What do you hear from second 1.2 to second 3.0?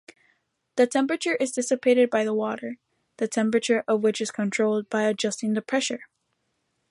is dissipated by the water,